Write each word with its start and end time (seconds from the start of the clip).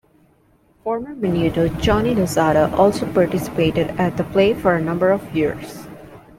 Former 0.83 1.13
Menudo 1.13 1.69
Johnny 1.79 2.15
Lozada 2.15 2.73
also 2.73 3.05
participated 3.13 3.91
at 3.99 4.17
the 4.17 4.23
play 4.23 4.51
for 4.55 4.73
a 4.73 4.81
number 4.81 5.11
of 5.11 5.35
years. 5.35 5.85